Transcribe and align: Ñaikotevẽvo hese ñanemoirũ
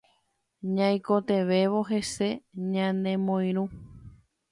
Ñaikotevẽvo 0.75 1.79
hese 1.89 2.27
ñanemoirũ 2.71 3.63